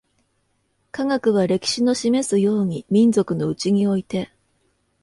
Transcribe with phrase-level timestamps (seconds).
[0.91, 4.31] 科学は、歴史の示すように、民族のうちにおいて